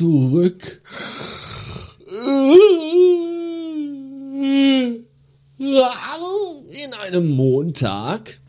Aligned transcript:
Zurück. 0.00 0.80
In 5.58 6.94
einem 7.02 7.28
Montag. 7.28 8.40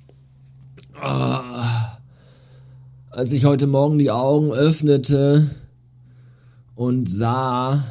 Als 3.10 3.34
ich 3.34 3.44
heute 3.44 3.68
Morgen 3.68 4.00
die 4.00 4.12
Augen 4.12 4.54
öffnete 4.54 5.54
und 6.76 7.10
sah, 7.10 7.84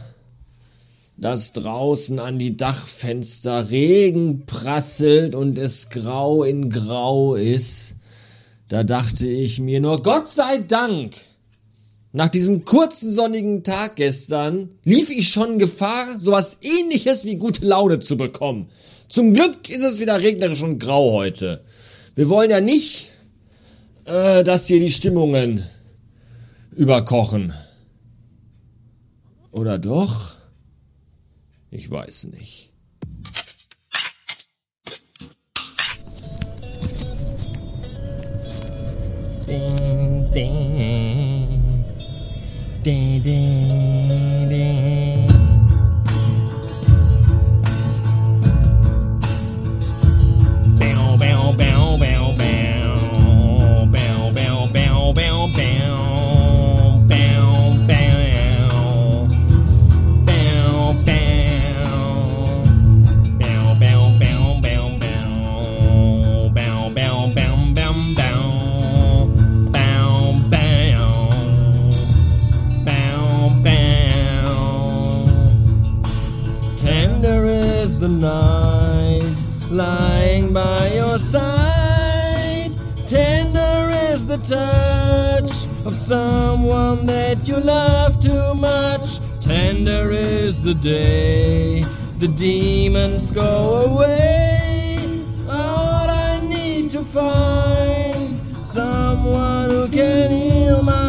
dass 1.18 1.52
draußen 1.52 2.18
an 2.18 2.38
die 2.38 2.56
Dachfenster 2.56 3.70
Regen 3.70 4.46
prasselt 4.46 5.34
und 5.34 5.58
es 5.58 5.90
grau 5.90 6.44
in 6.44 6.70
grau 6.70 7.34
ist, 7.34 7.94
da 8.68 8.84
dachte 8.84 9.28
ich 9.28 9.60
mir 9.60 9.80
nur, 9.80 10.00
Gott 10.02 10.28
sei 10.28 10.64
Dank, 10.66 11.12
nach 12.12 12.28
diesem 12.28 12.64
kurzen 12.64 13.12
sonnigen 13.12 13.62
Tag 13.62 13.96
gestern 13.96 14.70
lief 14.82 15.10
ich 15.10 15.28
schon 15.28 15.58
Gefahr, 15.58 16.18
sowas 16.20 16.58
ähnliches 16.60 17.24
wie 17.24 17.36
gute 17.36 17.64
Laune 17.64 18.00
zu 18.00 18.16
bekommen. 18.16 18.68
Zum 19.08 19.32
Glück 19.32 19.68
ist 19.68 19.82
es 19.82 20.00
wieder 20.00 20.20
regnerisch 20.20 20.62
und 20.62 20.78
grau 20.78 21.12
heute. 21.12 21.64
Wir 22.16 22.28
wollen 22.28 22.50
ja 22.50 22.60
nicht, 22.60 23.10
äh, 24.06 24.42
dass 24.42 24.66
hier 24.66 24.80
die 24.80 24.90
Stimmungen 24.90 25.64
überkochen. 26.74 27.52
Oder 29.52 29.78
doch? 29.78 30.34
Ich 31.70 31.90
weiß 31.90 32.24
nicht. 32.24 32.72
Ding, 39.46 40.30
ding, 40.32 41.09
ding, 42.82 43.20
ding, 43.22 43.89
the 78.00 78.08
night 78.08 79.36
lying 79.68 80.54
by 80.54 80.90
your 80.94 81.18
side. 81.18 82.70
Tender 83.04 83.90
is 84.10 84.26
the 84.26 84.38
touch 84.38 85.66
of 85.84 85.94
someone 85.94 87.04
that 87.04 87.46
you 87.46 87.56
love 87.56 88.18
too 88.18 88.54
much. 88.54 89.20
Tender 89.38 90.12
is 90.12 90.62
the 90.62 90.72
day 90.72 91.84
the 92.18 92.28
demons 92.28 93.32
go 93.32 93.84
away. 93.84 95.26
All 95.46 96.08
I 96.08 96.40
need 96.48 96.88
to 96.90 97.04
find 97.04 98.34
someone 98.64 99.68
who 99.68 99.88
can 99.88 100.30
heal 100.30 100.82
my 100.82 100.99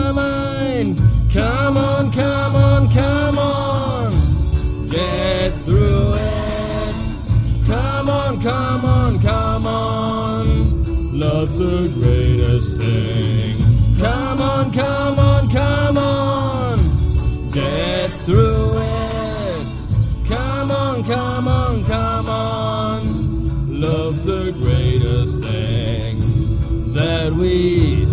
greatest 11.90 12.78
thing. 12.78 13.58
Come 14.00 14.42
on, 14.42 14.72
come 14.72 15.20
on, 15.20 15.50
come 15.50 15.98
on. 15.98 17.50
Get 17.52 18.12
through 18.26 18.78
it. 18.78 19.68
Come 20.28 20.72
on, 20.72 21.04
come 21.04 21.48
on, 21.48 21.86
come 21.86 22.30
on. 22.30 23.82
Love's 23.82 24.26
the 24.26 24.52
greatest 24.54 25.44
thing 25.44 26.94
that 26.94 27.32
we 27.34 28.11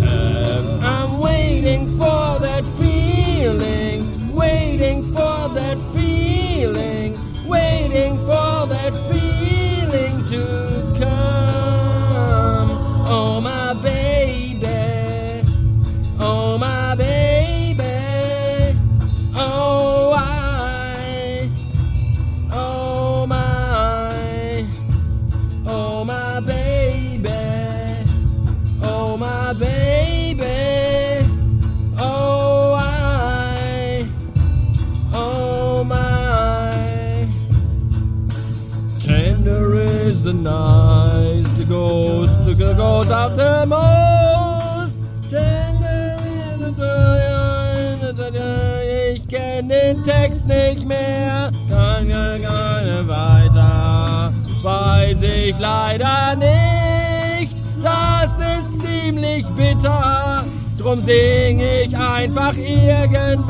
den 49.89 50.03
Text 50.03 50.47
nicht 50.47 50.85
mehr, 50.85 51.51
kann 51.69 52.07
gerne 52.07 53.07
weiter, 53.07 54.31
weiß 54.61 55.23
ich 55.23 55.57
leider 55.57 56.35
nicht. 56.35 57.55
Das 57.81 58.37
ist 58.59 58.81
ziemlich 58.81 59.45
bitter, 59.57 60.45
drum 60.77 60.99
sing 60.99 61.59
ich 61.59 61.97
einfach 61.97 62.55
irgendwas. 62.55 63.43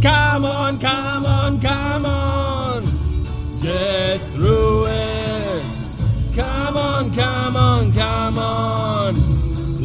Come 0.00 0.48
on, 0.48 0.78
come 0.78 1.26
on, 1.26 1.58
come 1.60 2.06
on, 2.06 2.82
get 3.60 4.20
through 4.34 4.86
it. 4.86 5.15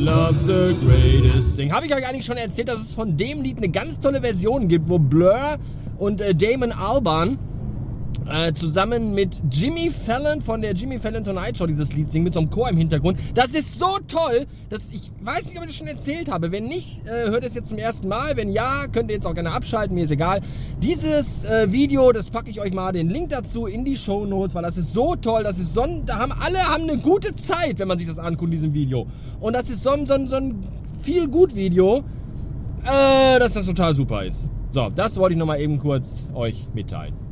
Love's 0.01 0.47
the 0.47 0.75
greatest 0.83 1.55
thing. 1.55 1.71
Habe 1.71 1.85
ich 1.85 1.93
euch 1.93 2.07
eigentlich 2.07 2.25
schon 2.25 2.37
erzählt, 2.37 2.69
dass 2.69 2.81
es 2.81 2.91
von 2.91 3.17
dem 3.17 3.43
Lied 3.43 3.57
eine 3.57 3.69
ganz 3.69 3.99
tolle 3.99 4.21
Version 4.21 4.67
gibt, 4.67 4.89
wo 4.89 4.97
Blur 4.97 5.57
und 5.99 6.21
äh, 6.21 6.33
Damon 6.33 6.71
Albarn 6.71 7.37
äh, 8.31 8.53
zusammen 8.53 9.13
mit 9.13 9.41
Jimmy 9.51 9.89
Fallon 9.89 10.41
von 10.41 10.61
der 10.61 10.73
Jimmy 10.73 10.99
Fallon 10.99 11.23
Tonight 11.23 11.57
Show 11.57 11.65
dieses 11.65 11.93
Lied 11.93 12.09
singen 12.09 12.23
mit 12.25 12.33
so 12.33 12.39
einem 12.39 12.49
Chor 12.49 12.69
im 12.69 12.77
Hintergrund. 12.77 13.19
Das 13.33 13.53
ist 13.53 13.77
so 13.77 13.97
toll, 14.07 14.45
dass 14.69 14.91
ich 14.91 15.11
weiß 15.21 15.45
nicht, 15.45 15.57
ob 15.57 15.63
ich 15.63 15.69
das 15.69 15.75
schon 15.75 15.87
erzählt 15.87 16.31
habe. 16.31 16.51
Wenn 16.51 16.65
nicht, 16.65 17.05
äh, 17.07 17.29
hört 17.29 17.43
es 17.43 17.55
jetzt 17.55 17.69
zum 17.69 17.77
ersten 17.77 18.07
Mal. 18.07 18.37
Wenn 18.37 18.49
ja, 18.49 18.85
könnt 18.91 19.09
ihr 19.09 19.15
jetzt 19.15 19.27
auch 19.27 19.33
gerne 19.33 19.51
abschalten, 19.51 19.95
mir 19.95 20.05
ist 20.05 20.11
egal. 20.11 20.41
Dieses 20.81 21.43
äh, 21.43 21.71
Video, 21.71 22.11
das 22.11 22.29
packe 22.29 22.49
ich 22.49 22.61
euch 22.61 22.73
mal 22.73 22.91
den 22.91 23.09
Link 23.09 23.29
dazu 23.29 23.65
in 23.65 23.83
die 23.83 23.97
Show 23.97 24.25
Notes, 24.25 24.55
weil 24.55 24.63
das 24.63 24.77
ist 24.77 24.93
so 24.93 25.15
toll. 25.15 25.43
Das 25.43 25.57
ist 25.57 25.73
so 25.73 25.81
ein, 25.81 26.05
da 26.05 26.17
haben 26.17 26.31
alle 26.31 26.59
haben 26.59 26.83
eine 26.83 26.97
gute 26.97 27.35
Zeit, 27.35 27.79
wenn 27.79 27.87
man 27.87 27.97
sich 27.97 28.07
das 28.07 28.19
anguckt 28.19 28.45
in 28.45 28.51
diesem 28.51 28.73
Video. 28.73 29.07
Und 29.39 29.53
das 29.53 29.69
ist 29.69 29.83
so 29.83 29.91
ein, 29.91 30.05
so 30.05 30.13
ein, 30.13 30.27
so 30.27 30.37
ein 30.37 30.63
viel 31.01 31.27
gut 31.27 31.55
Video, 31.55 32.03
äh, 32.83 33.39
dass 33.39 33.53
das 33.53 33.65
total 33.65 33.95
super 33.95 34.23
ist. 34.23 34.49
So, 34.71 34.89
das 34.89 35.17
wollte 35.17 35.33
ich 35.33 35.39
nochmal 35.39 35.59
eben 35.59 35.79
kurz 35.79 36.29
euch 36.33 36.67
mitteilen. 36.73 37.30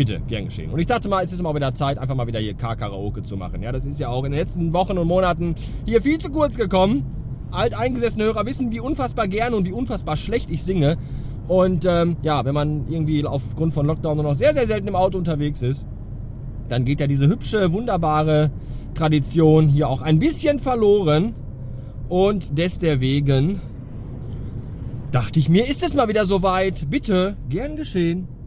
Bitte, 0.00 0.18
gern 0.28 0.46
geschehen. 0.46 0.70
Und 0.70 0.78
ich 0.78 0.86
dachte 0.86 1.10
mal, 1.10 1.22
es 1.22 1.30
ist 1.30 1.42
mal 1.42 1.54
wieder 1.54 1.74
Zeit, 1.74 1.98
einfach 1.98 2.14
mal 2.14 2.26
wieder 2.26 2.38
hier 2.38 2.54
K-Karaoke 2.54 3.22
zu 3.22 3.36
machen. 3.36 3.62
Ja, 3.62 3.70
das 3.70 3.84
ist 3.84 4.00
ja 4.00 4.08
auch 4.08 4.24
in 4.24 4.32
den 4.32 4.40
letzten 4.40 4.72
Wochen 4.72 4.96
und 4.96 5.06
Monaten 5.06 5.54
hier 5.84 6.00
viel 6.00 6.16
zu 6.16 6.30
kurz 6.30 6.56
gekommen. 6.56 7.04
Alteingesessene 7.50 8.24
Hörer 8.24 8.46
wissen, 8.46 8.72
wie 8.72 8.80
unfassbar 8.80 9.28
gerne 9.28 9.56
und 9.56 9.66
wie 9.66 9.72
unfassbar 9.72 10.16
schlecht 10.16 10.48
ich 10.48 10.62
singe. 10.62 10.96
Und 11.48 11.84
ähm, 11.84 12.16
ja, 12.22 12.46
wenn 12.46 12.54
man 12.54 12.88
irgendwie 12.88 13.26
aufgrund 13.26 13.74
von 13.74 13.84
Lockdown 13.84 14.16
nur 14.16 14.24
noch 14.24 14.34
sehr, 14.34 14.54
sehr 14.54 14.66
selten 14.66 14.88
im 14.88 14.96
Auto 14.96 15.18
unterwegs 15.18 15.60
ist, 15.60 15.86
dann 16.70 16.86
geht 16.86 17.00
ja 17.00 17.06
diese 17.06 17.28
hübsche, 17.28 17.70
wunderbare 17.74 18.50
Tradition 18.94 19.68
hier 19.68 19.90
auch 19.90 20.00
ein 20.00 20.18
bisschen 20.18 20.60
verloren. 20.60 21.34
Und 22.08 22.56
deswegen 22.56 23.60
dachte 25.10 25.38
ich 25.38 25.50
mir, 25.50 25.68
ist 25.68 25.84
es 25.84 25.94
mal 25.94 26.08
wieder 26.08 26.24
soweit. 26.24 26.86
Bitte, 26.88 27.36
gern 27.50 27.76
geschehen. 27.76 28.39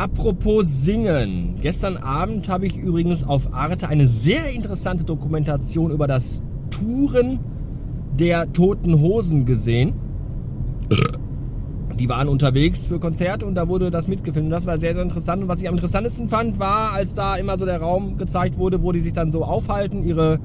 Apropos 0.00 0.66
Singen. 0.66 1.56
Gestern 1.60 1.98
Abend 1.98 2.48
habe 2.48 2.64
ich 2.64 2.78
übrigens 2.78 3.22
auf 3.22 3.52
Arte 3.52 3.86
eine 3.86 4.06
sehr 4.06 4.46
interessante 4.46 5.04
Dokumentation 5.04 5.90
über 5.90 6.06
das 6.06 6.40
Touren 6.70 7.38
der 8.18 8.50
Toten 8.50 9.02
Hosen 9.02 9.44
gesehen. 9.44 9.92
Die 11.98 12.08
waren 12.08 12.28
unterwegs 12.28 12.86
für 12.86 12.98
Konzerte 12.98 13.44
und 13.44 13.56
da 13.56 13.68
wurde 13.68 13.90
das 13.90 14.08
mitgefilmt. 14.08 14.50
Das 14.50 14.64
war 14.64 14.78
sehr, 14.78 14.94
sehr 14.94 15.02
interessant. 15.02 15.42
Und 15.42 15.48
was 15.48 15.60
ich 15.60 15.68
am 15.68 15.74
interessantesten 15.74 16.30
fand, 16.30 16.58
war, 16.58 16.94
als 16.94 17.14
da 17.14 17.36
immer 17.36 17.58
so 17.58 17.66
der 17.66 17.82
Raum 17.82 18.16
gezeigt 18.16 18.56
wurde, 18.56 18.82
wo 18.82 18.92
die 18.92 19.00
sich 19.00 19.12
dann 19.12 19.30
so 19.30 19.44
aufhalten, 19.44 20.02
ihre, 20.02 20.38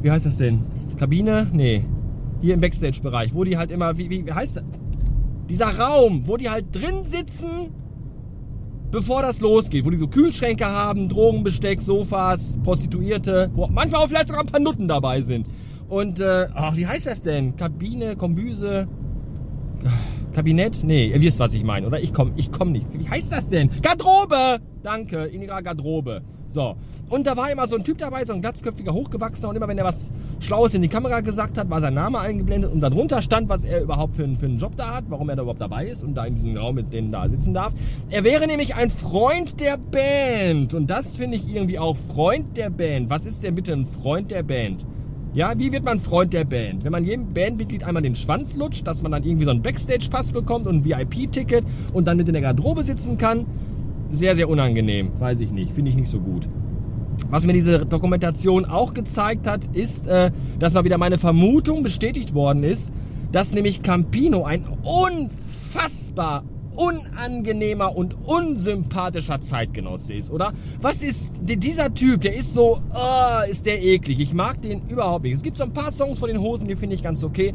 wie 0.00 0.10
heißt 0.10 0.24
das 0.24 0.38
denn? 0.38 0.60
Kabine? 0.96 1.48
Nee. 1.52 1.84
Hier 2.40 2.54
im 2.54 2.62
Backstage-Bereich, 2.62 3.34
wo 3.34 3.44
die 3.44 3.58
halt 3.58 3.70
immer, 3.70 3.98
wie, 3.98 4.08
wie, 4.08 4.26
wie 4.26 4.32
heißt 4.32 4.56
das? 4.56 4.64
Dieser 5.50 5.78
Raum, 5.78 6.22
wo 6.24 6.38
die 6.38 6.48
halt 6.48 6.74
drin 6.74 7.04
sitzen, 7.04 7.74
bevor 8.90 9.22
das 9.22 9.40
losgeht, 9.40 9.84
wo 9.84 9.90
die 9.90 9.96
so 9.96 10.08
Kühlschränke 10.08 10.66
haben, 10.66 11.08
Drogenbesteck, 11.08 11.82
Sofas, 11.82 12.58
Prostituierte, 12.62 13.50
wo 13.54 13.66
manchmal 13.68 14.02
auch 14.02 14.08
vielleicht 14.08 14.28
sogar 14.28 14.42
ein 14.42 14.48
paar 14.48 14.60
Nutten 14.60 14.88
dabei 14.88 15.20
sind. 15.20 15.48
Und, 15.88 16.20
äh, 16.20 16.46
ach, 16.54 16.76
wie 16.76 16.86
heißt 16.86 17.06
das 17.06 17.22
denn? 17.22 17.54
Kabine, 17.56 18.16
Kombüse, 18.16 18.88
Kabinett? 20.36 20.84
Nee, 20.84 21.06
ihr 21.06 21.22
wisst, 21.22 21.40
was 21.40 21.54
ich 21.54 21.64
meine, 21.64 21.86
oder? 21.86 21.98
Ich 21.98 22.12
komm, 22.12 22.32
ich 22.36 22.52
komm 22.52 22.72
nicht. 22.72 22.86
Wie 22.92 23.08
heißt 23.08 23.32
das 23.32 23.48
denn? 23.48 23.70
Garderobe! 23.80 24.58
Danke, 24.82 25.24
in 25.24 25.40
ihrer 25.40 25.62
Garderobe. 25.62 26.20
So. 26.46 26.76
Und 27.08 27.26
da 27.26 27.38
war 27.38 27.50
immer 27.50 27.66
so 27.66 27.74
ein 27.74 27.84
Typ 27.84 27.96
dabei, 27.96 28.22
so 28.22 28.34
ein 28.34 28.42
glatzköpfiger, 28.42 28.92
hochgewachsener 28.92 29.48
und 29.48 29.56
immer 29.56 29.66
wenn 29.66 29.78
er 29.78 29.86
was 29.86 30.12
Schlaues 30.40 30.74
in 30.74 30.82
die 30.82 30.88
Kamera 30.88 31.20
gesagt 31.22 31.56
hat, 31.56 31.70
war 31.70 31.80
sein 31.80 31.94
Name 31.94 32.20
eingeblendet 32.20 32.70
und 32.70 32.80
darunter 32.80 33.22
stand, 33.22 33.48
was 33.48 33.64
er 33.64 33.80
überhaupt 33.80 34.16
für, 34.16 34.24
einen, 34.24 34.36
für 34.36 34.44
einen 34.44 34.58
Job 34.58 34.76
da 34.76 34.96
hat, 34.96 35.04
warum 35.08 35.30
er 35.30 35.36
da 35.36 35.42
überhaupt 35.42 35.62
dabei 35.62 35.86
ist 35.86 36.04
und 36.04 36.14
da 36.14 36.26
in 36.26 36.34
diesem 36.34 36.54
Raum 36.54 36.74
mit 36.74 36.92
denen 36.92 37.10
da 37.10 37.26
sitzen 37.30 37.54
darf. 37.54 37.72
Er 38.10 38.22
wäre 38.22 38.46
nämlich 38.46 38.74
ein 38.74 38.90
Freund 38.90 39.58
der 39.60 39.78
Band 39.78 40.74
und 40.74 40.90
das 40.90 41.16
finde 41.16 41.38
ich 41.38 41.54
irgendwie 41.54 41.78
auch 41.78 41.96
Freund 41.96 42.58
der 42.58 42.68
Band. 42.68 43.08
Was 43.08 43.24
ist 43.24 43.42
denn 43.42 43.54
bitte 43.54 43.72
ein 43.72 43.86
Freund 43.86 44.30
der 44.30 44.42
Band? 44.42 44.86
Ja, 45.36 45.52
wie 45.58 45.70
wird 45.70 45.84
man 45.84 46.00
Freund 46.00 46.32
der 46.32 46.46
Band? 46.46 46.82
Wenn 46.82 46.92
man 46.92 47.04
jedem 47.04 47.34
Bandmitglied 47.34 47.84
einmal 47.84 48.02
den 48.02 48.16
Schwanz 48.16 48.56
lutscht, 48.56 48.86
dass 48.86 49.02
man 49.02 49.12
dann 49.12 49.22
irgendwie 49.22 49.44
so 49.44 49.50
einen 49.50 49.60
Backstage-Pass 49.60 50.32
bekommt 50.32 50.66
und 50.66 50.76
ein 50.76 50.84
VIP-Ticket 50.86 51.62
und 51.92 52.06
dann 52.06 52.16
mit 52.16 52.26
in 52.26 52.32
der 52.32 52.40
Garderobe 52.40 52.82
sitzen 52.82 53.18
kann, 53.18 53.44
sehr, 54.10 54.34
sehr 54.34 54.48
unangenehm. 54.48 55.10
Weiß 55.18 55.40
ich 55.40 55.50
nicht. 55.50 55.74
Finde 55.74 55.90
ich 55.90 55.96
nicht 55.98 56.08
so 56.08 56.20
gut. 56.20 56.48
Was 57.28 57.46
mir 57.46 57.52
diese 57.52 57.84
Dokumentation 57.84 58.64
auch 58.64 58.94
gezeigt 58.94 59.46
hat, 59.46 59.66
ist, 59.76 60.06
äh, 60.06 60.30
dass 60.58 60.72
mal 60.72 60.84
wieder 60.84 60.96
meine 60.96 61.18
Vermutung 61.18 61.82
bestätigt 61.82 62.32
worden 62.32 62.62
ist, 62.62 62.94
dass 63.30 63.52
nämlich 63.52 63.82
Campino 63.82 64.44
ein 64.44 64.64
unfassbar 64.84 66.44
unangenehmer 66.76 67.96
und 67.96 68.14
unsympathischer 68.26 69.40
Zeitgenosse 69.40 70.14
ist, 70.14 70.30
oder? 70.30 70.52
Was 70.80 71.02
ist 71.02 71.40
dieser 71.44 71.92
Typ? 71.92 72.20
Der 72.20 72.36
ist 72.36 72.54
so, 72.54 72.80
uh, 72.94 73.50
ist 73.50 73.66
der 73.66 73.82
eklig. 73.82 74.20
Ich 74.20 74.34
mag 74.34 74.62
den 74.62 74.82
überhaupt 74.88 75.24
nicht. 75.24 75.34
Es 75.34 75.42
gibt 75.42 75.56
so 75.56 75.64
ein 75.64 75.72
paar 75.72 75.90
Songs 75.90 76.18
von 76.18 76.28
den 76.28 76.40
Hosen, 76.40 76.68
die 76.68 76.76
finde 76.76 76.94
ich 76.94 77.02
ganz 77.02 77.24
okay. 77.24 77.52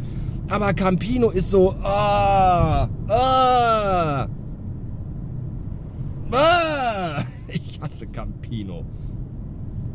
Aber 0.49 0.73
Campino 0.73 1.29
ist 1.29 1.49
so, 1.49 1.73
ah, 1.83 2.85
uh, 2.85 4.27
uh. 4.27 4.31
Ich 7.47 7.79
hasse 7.81 8.07
Campino. 8.07 8.83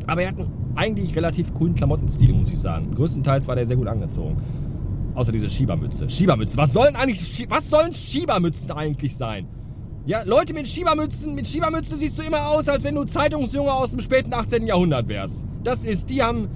Aber 0.07 0.23
er 0.23 0.29
hat 0.29 0.39
einen 0.39 0.51
eigentlich 0.77 1.17
relativ 1.17 1.53
coolen 1.55 1.75
Klamottenstil, 1.75 2.33
muss 2.33 2.51
ich 2.51 2.59
sagen. 2.59 2.95
Größtenteils 2.95 3.49
war 3.49 3.57
der 3.57 3.67
sehr 3.67 3.77
gut 3.77 3.89
angezogen. 3.89 4.37
Außer 5.17 5.33
diese 5.33 5.49
Schiebermütze. 5.49 6.09
Schiebermütze. 6.11 6.59
Was 6.59 6.75
sollen 6.75 6.95
eigentlich, 6.95 7.47
was 7.49 7.71
sollen 7.71 7.93
Schiebermützen 7.93 8.71
eigentlich 8.73 9.17
sein? 9.17 9.49
Ja, 10.05 10.23
Leute 10.23 10.53
mit 10.53 10.69
Schiebermützen, 10.69 11.35
mit 11.35 11.49
Schiebermütze 11.49 11.97
siehst 11.97 12.19
du 12.19 12.23
immer 12.23 12.47
aus, 12.49 12.69
als 12.69 12.85
wenn 12.85 12.95
du 12.95 13.05
Zeitungsjunge 13.05 13.73
aus 13.73 13.91
dem 13.91 14.01
späten 14.01 14.33
18. 14.33 14.67
Jahrhundert 14.67 15.09
wärst. 15.09 15.47
Das 15.65 15.85
ist, 15.85 16.11
die 16.11 16.23
haben 16.23 16.49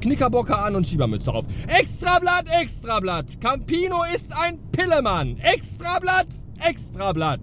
Knickerbocker 0.00 0.64
an 0.64 0.74
und 0.74 0.86
Schiebermütze 0.86 1.32
auf. 1.32 1.46
Extrablatt, 1.78 2.46
Extrablatt. 2.60 3.40
Campino 3.40 4.02
ist 4.12 4.36
ein 4.36 4.58
Pillemann. 4.72 5.38
Extrablatt, 5.38 6.28
Extrablatt. 6.58 7.40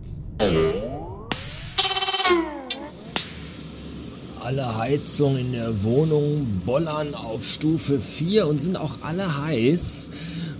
Alle 4.47 4.77
Heizungen 4.77 5.47
in 5.47 5.51
der 5.51 5.83
Wohnung 5.83 6.61
bollern 6.65 7.15
auf 7.15 7.45
Stufe 7.45 7.99
4 7.99 8.47
und 8.47 8.61
sind 8.61 8.77
auch 8.77 8.99
alle 9.01 9.41
heiß. 9.41 10.09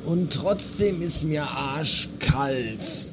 Und 0.06 0.34
trotzdem 0.34 1.01
ist 1.01 1.24
mir 1.24 1.44
arschkalt. 1.44 3.07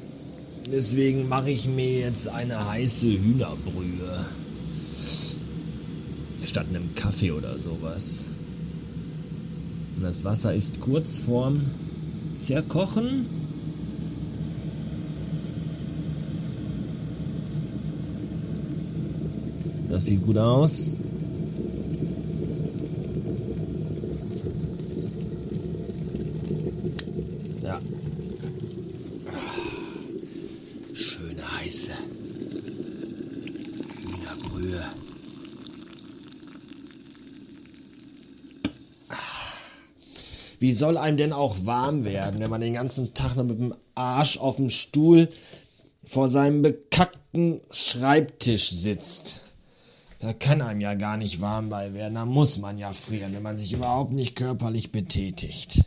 Deswegen 0.69 1.29
mache 1.29 1.49
ich 1.49 1.65
mir 1.65 1.99
jetzt 1.99 2.27
eine 2.27 2.67
heiße 2.67 3.07
Hühnerbrühe. 3.07 4.25
Statt 6.43 6.65
einem 6.67 6.93
Kaffee 6.93 7.31
oder 7.31 7.57
sowas. 7.57 8.25
Und 9.95 10.03
das 10.03 10.25
Wasser 10.25 10.53
ist 10.53 10.81
kurz 10.81 11.19
vorm 11.19 11.61
Zerkochen. 12.35 13.27
Das 19.95 20.03
sieht 20.03 20.25
gut 20.25 20.37
aus. 20.37 20.89
Ja. 27.63 27.79
Schöne 30.93 31.59
heiße 31.59 31.93
Hühnerbrühe. 34.01 34.83
Wie 40.59 40.73
soll 40.73 40.97
einem 40.97 41.15
denn 41.15 41.31
auch 41.31 41.55
warm 41.63 42.03
werden, 42.03 42.41
wenn 42.41 42.49
man 42.49 42.59
den 42.59 42.73
ganzen 42.73 43.13
Tag 43.13 43.37
noch 43.37 43.45
mit 43.45 43.57
dem 43.57 43.73
Arsch 43.95 44.37
auf 44.39 44.57
dem 44.57 44.69
Stuhl 44.69 45.29
vor 46.03 46.27
seinem 46.27 46.63
bekackten 46.63 47.61
Schreibtisch 47.71 48.71
sitzt? 48.71 49.44
Da 50.25 50.33
kann 50.33 50.63
einem 50.63 50.81
ja 50.81 50.95
gar 50.95 51.17
nicht 51.17 51.39
warm 51.39 51.69
bei 51.69 51.93
werden. 51.93 52.15
Da 52.15 52.25
muss 52.25 52.57
man 52.57 52.79
ja 52.79 52.91
frieren, 52.93 53.35
wenn 53.35 53.43
man 53.43 53.59
sich 53.59 53.73
überhaupt 53.73 54.11
nicht 54.11 54.35
körperlich 54.35 54.91
betätigt. 54.91 55.83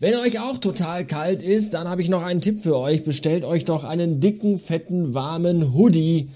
Wenn 0.00 0.16
euch 0.16 0.38
auch 0.38 0.58
total 0.58 1.06
kalt 1.06 1.42
ist, 1.42 1.72
dann 1.72 1.88
habe 1.88 2.02
ich 2.02 2.10
noch 2.10 2.22
einen 2.22 2.42
Tipp 2.42 2.62
für 2.62 2.76
euch. 2.76 3.02
Bestellt 3.02 3.46
euch 3.46 3.64
doch 3.64 3.84
einen 3.84 4.20
dicken, 4.20 4.58
fetten, 4.58 5.14
warmen 5.14 5.72
Hoodie. 5.72 6.28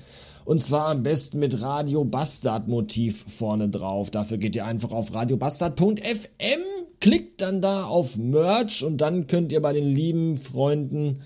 Und 0.47 0.63
zwar 0.63 0.89
am 0.89 1.03
besten 1.03 1.39
mit 1.39 1.61
Radio 1.61 2.03
Bastard 2.03 2.67
Motiv 2.67 3.27
vorne 3.29 3.69
drauf. 3.69 4.11
Dafür 4.11 4.39
geht 4.39 4.57
ihr 4.57 4.65
einfach 4.65 4.93
auf 4.93 5.13
radiobastard.fm, 5.13 6.63
klickt 6.99 7.43
dann 7.43 7.61
da 7.61 7.85
auf 7.85 8.17
Merch 8.17 8.83
und 8.83 9.03
dann 9.03 9.27
könnt 9.27 9.53
ihr 9.53 9.61
bei 9.61 9.75
den 9.75 9.85
lieben 9.85 10.39
Freunden 10.39 11.21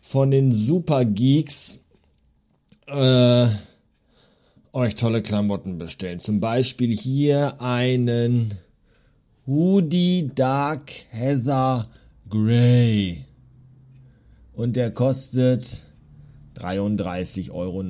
von 0.00 0.30
den 0.30 0.50
Super 0.50 1.04
Geeks 1.04 1.84
äh, 2.86 3.48
euch 4.78 4.94
tolle 4.94 5.22
Klamotten 5.22 5.76
bestellen. 5.76 6.20
Zum 6.20 6.40
Beispiel 6.40 6.96
hier 6.96 7.60
einen 7.60 8.54
Hoodie 9.46 10.30
Dark 10.34 10.92
Heather 11.10 11.88
Grey. 12.28 13.24
Und 14.54 14.76
der 14.76 14.92
kostet 14.92 15.86
33,90 16.56 17.50
Euro. 17.50 17.84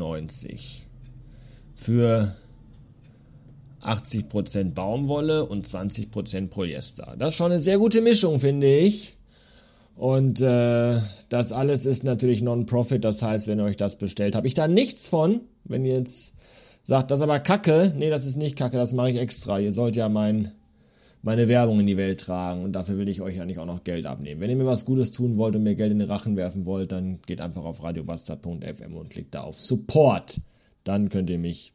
Für 1.75 2.35
80% 3.83 4.73
Baumwolle 4.73 5.45
und 5.45 5.67
20% 5.67 6.49
Polyester. 6.49 7.15
Das 7.19 7.31
ist 7.31 7.35
schon 7.37 7.53
eine 7.53 7.61
sehr 7.61 7.79
gute 7.79 8.01
Mischung, 8.01 8.41
finde 8.41 8.67
ich. 8.67 9.17
Und 9.95 10.41
äh, 10.41 10.99
das 11.29 11.53
alles 11.53 11.85
ist 11.85 12.05
natürlich 12.05 12.41
Non-Profit. 12.41 13.05
Das 13.05 13.23
heißt, 13.23 13.47
wenn 13.47 13.59
ihr 13.59 13.65
euch 13.65 13.77
das 13.77 13.99
bestellt, 13.99 14.35
habe 14.35 14.47
ich 14.47 14.55
da 14.55 14.69
nichts 14.69 15.09
von. 15.09 15.43
Wenn 15.65 15.85
ihr 15.85 15.99
jetzt 15.99 16.39
sagt, 16.89 17.11
das 17.11 17.19
ist 17.19 17.23
aber 17.23 17.39
Kacke. 17.39 17.93
Nee, 17.99 18.09
das 18.09 18.25
ist 18.25 18.37
nicht 18.37 18.57
Kacke, 18.57 18.79
das 18.79 18.95
mache 18.95 19.11
ich 19.11 19.19
extra. 19.19 19.61
Ihr 19.61 19.73
sollt 19.73 19.95
ja 19.95 20.09
mein, 20.09 20.53
meine 21.21 21.47
Werbung 21.47 21.81
in 21.81 21.87
die 21.87 21.99
Welt 21.99 22.21
tragen 22.21 22.65
und 22.65 22.73
dafür 22.73 22.97
will 22.97 23.11
ich 23.11 23.21
euch 23.21 23.37
ja 23.37 23.45
nicht 23.45 23.59
auch 23.59 23.67
noch 23.67 23.85
Geld 23.85 24.07
abnehmen. 24.07 24.41
Wenn 24.41 24.49
ihr 24.49 24.57
mir 24.57 24.65
was 24.65 24.87
Gutes 24.87 25.11
tun 25.11 25.37
wollt 25.37 25.55
und 25.55 25.65
mir 25.65 25.75
Geld 25.75 25.93
in 25.93 25.99
den 25.99 26.11
Rachen 26.11 26.35
werfen 26.35 26.65
wollt, 26.65 26.91
dann 26.91 27.21
geht 27.27 27.43
einfach 27.43 27.65
auf 27.65 27.85
radiobastard.fm 27.85 28.97
und 28.97 29.11
klickt 29.11 29.35
da 29.35 29.43
auf 29.43 29.61
Support. 29.61 30.41
Dann 30.83 31.11
könnt 31.11 31.29
ihr 31.29 31.39
mich 31.39 31.75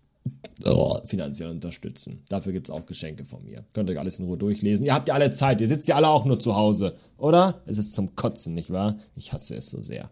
finanziell 1.05 1.50
unterstützen. 1.50 2.24
Dafür 2.29 2.51
gibt 2.51 2.70
es 2.70 2.74
auch 2.74 2.88
Geschenke 2.88 3.24
von 3.24 3.46
mir. 3.46 3.65
Könnt 3.74 3.91
ihr 3.91 4.00
alles 4.00 4.17
in 4.17 4.25
Ruhe 4.25 4.38
durchlesen. 4.38 4.84
Ihr 4.84 4.96
habt 4.96 5.10
ja 5.10 5.13
alle 5.13 5.29
Zeit. 5.29 5.62
Ihr 5.62 5.67
sitzt 5.67 5.88
ja 5.88 5.96
alle 5.96 6.08
auch 6.08 6.25
nur 6.25 6.39
zu 6.39 6.55
Hause, 6.55 6.96
oder? 7.17 7.62
Es 7.67 7.77
ist 7.77 7.93
zum 7.93 8.15
Kotzen, 8.15 8.55
nicht 8.55 8.72
wahr? 8.72 8.98
Ich 9.15 9.32
hasse 9.32 9.55
es 9.55 9.70
so 9.70 9.79
sehr. 9.79 10.10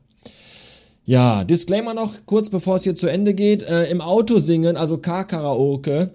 Ja, 1.11 1.43
Disclaimer 1.43 1.93
noch 1.93 2.25
kurz 2.25 2.49
bevor 2.49 2.77
es 2.77 2.85
hier 2.85 2.95
zu 2.95 3.07
Ende 3.07 3.33
geht. 3.33 3.63
Äh, 3.63 3.91
Im 3.91 3.99
Auto 3.99 4.39
singen, 4.39 4.77
also 4.77 4.97
Car-Karaoke, 4.97 6.11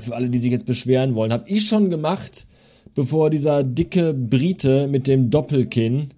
für 0.00 0.16
alle, 0.16 0.30
die 0.30 0.40
sich 0.40 0.50
jetzt 0.50 0.66
beschweren 0.66 1.14
wollen, 1.14 1.32
habe 1.32 1.48
ich 1.48 1.68
schon 1.68 1.90
gemacht, 1.90 2.48
bevor 2.96 3.30
dieser 3.30 3.62
dicke 3.62 4.14
Brite 4.14 4.88
mit 4.88 5.06
dem 5.06 5.30
Doppelkinn 5.30 6.08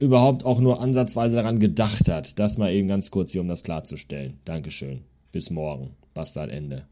überhaupt 0.00 0.44
auch 0.44 0.58
nur 0.58 0.80
ansatzweise 0.80 1.36
daran 1.36 1.60
gedacht 1.60 2.08
hat. 2.08 2.40
Das 2.40 2.58
mal 2.58 2.72
eben 2.72 2.88
ganz 2.88 3.12
kurz 3.12 3.30
hier, 3.30 3.42
um 3.42 3.46
das 3.46 3.62
klarzustellen. 3.62 4.40
Dankeschön. 4.44 5.02
Bis 5.30 5.50
morgen. 5.50 5.90
Bastard 6.14 6.50
Ende. 6.50 6.88